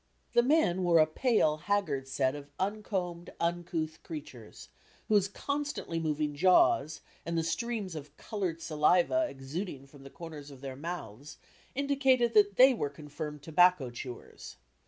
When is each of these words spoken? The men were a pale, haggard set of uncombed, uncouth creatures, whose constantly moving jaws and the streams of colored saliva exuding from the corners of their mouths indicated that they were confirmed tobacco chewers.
The 0.33 0.41
men 0.41 0.83
were 0.83 0.97
a 0.97 1.05
pale, 1.05 1.57
haggard 1.57 2.07
set 2.07 2.33
of 2.33 2.49
uncombed, 2.59 3.29
uncouth 3.39 4.01
creatures, 4.01 4.69
whose 5.09 5.27
constantly 5.27 5.99
moving 5.99 6.33
jaws 6.33 7.01
and 7.23 7.37
the 7.37 7.43
streams 7.43 7.93
of 7.93 8.17
colored 8.17 8.63
saliva 8.63 9.27
exuding 9.29 9.85
from 9.85 10.01
the 10.01 10.09
corners 10.09 10.49
of 10.49 10.61
their 10.61 10.75
mouths 10.75 11.37
indicated 11.75 12.33
that 12.33 12.55
they 12.55 12.73
were 12.73 12.89
confirmed 12.89 13.43
tobacco 13.43 13.91
chewers. 13.91 14.57